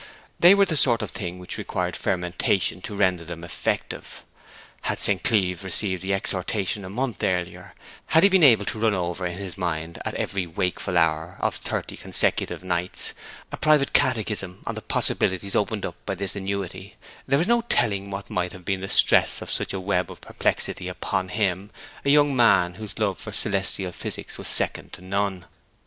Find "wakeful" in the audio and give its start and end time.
10.47-10.97